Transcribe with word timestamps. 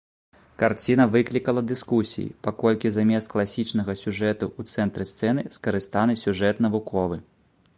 Карціна 0.61 1.05
выклікала 1.15 1.61
дыскусіі, 1.71 2.31
паколькі 2.47 2.91
замест 2.95 3.29
класічнага 3.33 3.95
сюжэту 4.05 4.45
ў 4.59 4.75
цэнтры 4.77 5.03
сцэны 5.11 5.41
скарыстаны 5.59 6.13
сюжэт 6.23 6.55
навуковы. 6.69 7.17